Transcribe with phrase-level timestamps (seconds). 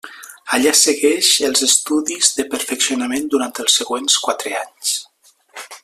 [0.55, 4.99] Allà segueix els estudis de perfeccionament durant els següents quatre anys.